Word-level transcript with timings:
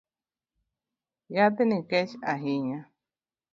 Yadhni 1.35 1.77
kech 1.89 2.11
ahinya 2.31 2.79